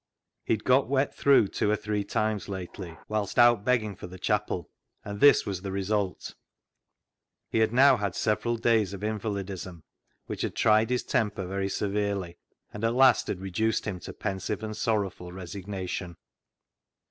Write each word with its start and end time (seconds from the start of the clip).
He 0.43 0.53
had 0.53 0.63
got 0.63 0.87
wet 0.87 1.13
through 1.15 1.49
two 1.49 1.69
or 1.69 1.75
three 1.75 2.03
times 2.03 2.49
lately 2.49 2.97
whilst 3.07 3.37
out 3.37 3.63
begging 3.63 3.95
for 3.95 4.07
the 4.07 4.17
chapel, 4.17 4.71
and 5.05 5.19
this 5.19 5.45
was 5.45 5.59
the 5.61 5.69
330 5.69 5.87
CLOG 5.87 6.09
SHOP 6.09 6.37
CHRONICLES 7.51 7.51
result. 7.51 7.51
He 7.51 7.59
had 7.59 7.71
now 7.71 7.97
had 7.97 8.15
several 8.15 8.57
days 8.57 8.93
of 8.95 9.03
invalidism, 9.03 9.83
which 10.25 10.41
had 10.41 10.55
tried 10.55 10.89
his 10.89 11.03
temper 11.03 11.45
very 11.45 11.69
severely, 11.69 12.39
and 12.73 12.83
at 12.83 12.95
last 12.95 13.27
had 13.27 13.41
reduced 13.41 13.85
him 13.85 13.99
to 13.99 14.11
pensive 14.11 14.63
and 14.63 14.75
sorrowful 14.75 15.31
resignation. 15.31 16.17